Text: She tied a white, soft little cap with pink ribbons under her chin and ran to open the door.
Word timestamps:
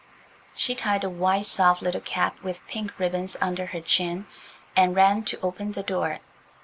She 0.55 0.73
tied 0.73 1.03
a 1.03 1.11
white, 1.11 1.45
soft 1.45 1.83
little 1.83 2.01
cap 2.01 2.41
with 2.41 2.65
pink 2.65 2.97
ribbons 2.97 3.37
under 3.39 3.67
her 3.67 3.81
chin 3.81 4.25
and 4.75 4.95
ran 4.95 5.23
to 5.25 5.39
open 5.41 5.73
the 5.73 5.83
door. 5.83 6.17